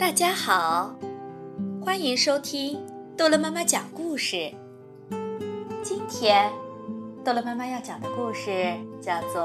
[0.00, 0.96] 大家好，
[1.84, 2.80] 欢迎收听
[3.18, 4.50] 逗乐妈妈讲故事。
[5.82, 6.50] 今天，
[7.22, 9.42] 逗乐妈妈要讲的故事叫做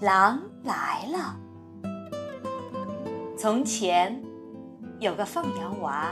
[0.04, 1.36] 《狼来了》。
[3.38, 4.20] 从前，
[4.98, 6.10] 有个放羊娃，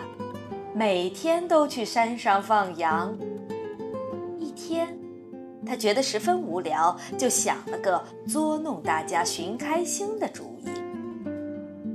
[0.73, 3.19] 每天都去山上放羊。
[4.39, 4.97] 一天，
[5.67, 10.70] 他觉得十分无聊，就想了个捉弄大家、寻开心的主意。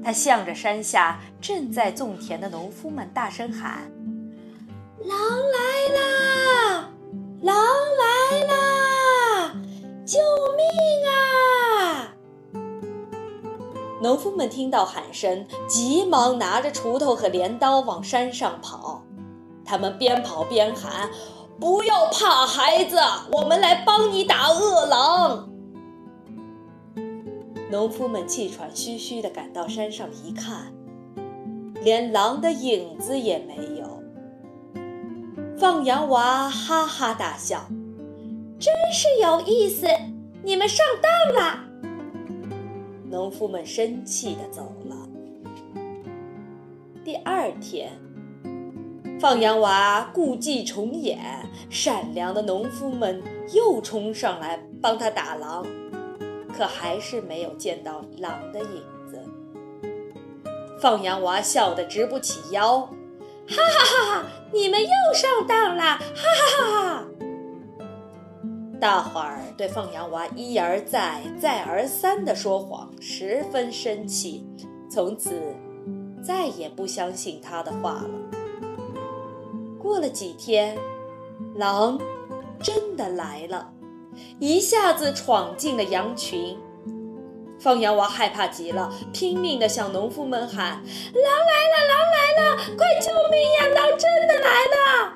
[0.06, 3.92] 他向着山下正在种田的农夫们大声喊
[5.04, 5.58] ：“狼来
[5.96, 6.90] 啦！
[7.42, 9.56] 狼来啦！
[10.06, 10.20] 救
[10.56, 10.64] 命
[11.10, 12.14] 啊！”
[14.00, 19.02] 农夫们听到喊声，急忙拿着锄头和镰刀往山上跑。
[19.66, 21.10] 他们边跑边喊
[21.60, 23.00] ：“不要怕，孩子，
[23.32, 25.50] 我们来帮你打恶狼。”
[27.72, 30.72] 农夫们气喘吁吁地赶到山上一看，
[31.82, 34.04] 连狼的影子也没有。
[35.58, 37.66] 放羊娃哈哈大笑
[38.60, 39.88] ：“真是有意思，
[40.44, 41.64] 你们上当了。”
[43.10, 44.96] 农夫们生气地走了。
[47.04, 47.90] 第二天，
[49.20, 51.20] 放羊娃故伎重演，
[51.70, 55.66] 善良的农夫们又冲上来帮他打狼。
[56.56, 59.22] 可还是没有见到狼的影子。
[60.82, 62.90] 放羊娃笑得直不起腰，哈
[63.48, 64.28] 哈哈哈！
[64.52, 67.06] 你们又上当了，哈哈哈哈！
[68.80, 74.46] 大伙儿对放羊娃一而再、再而三的说谎十分生气，
[74.90, 75.56] 从此
[76.22, 78.10] 再也不相信他的话了。
[79.80, 80.78] 过了几天，
[81.56, 82.00] 狼
[82.62, 83.72] 真的来了。
[84.40, 86.58] 一下子闯进了羊群，
[87.60, 90.84] 放羊娃害怕极了，拼命地向农夫们喊
[91.14, 93.68] ：“狼来了，狼来了，快救命呀！
[93.74, 95.14] 狼真的来了！”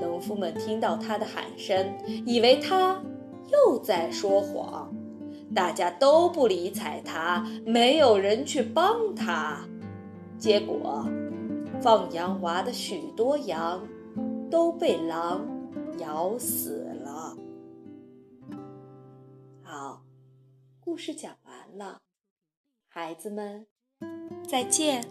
[0.00, 1.96] 农夫们听到他的喊声，
[2.26, 3.02] 以为他
[3.50, 4.92] 又在说谎，
[5.54, 9.58] 大家都不理睬他，没有人去帮他。
[10.38, 11.06] 结果，
[11.80, 13.82] 放羊娃的许多羊
[14.50, 15.46] 都被狼
[15.98, 17.36] 咬死了。
[19.62, 20.02] 好。
[20.80, 22.02] 故事讲完了，
[22.88, 23.66] 孩子们，
[24.46, 25.02] 再见。